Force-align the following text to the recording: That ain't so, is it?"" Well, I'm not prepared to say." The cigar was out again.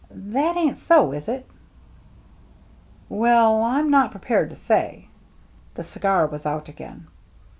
That 0.09 0.57
ain't 0.57 0.79
so, 0.79 1.11
is 1.11 1.27
it?"" 1.27 1.45
Well, 3.07 3.61
I'm 3.61 3.91
not 3.91 4.09
prepared 4.09 4.49
to 4.49 4.55
say." 4.55 5.09
The 5.75 5.83
cigar 5.83 6.25
was 6.25 6.43
out 6.43 6.67
again. 6.67 7.05